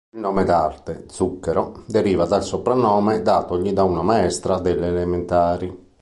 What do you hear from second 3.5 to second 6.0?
da una maestra delle elementari.